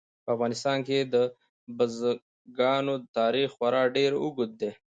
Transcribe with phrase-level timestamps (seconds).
[0.23, 1.15] په افغانستان کې د
[1.77, 4.71] بزګانو تاریخ خورا ډېر اوږد دی.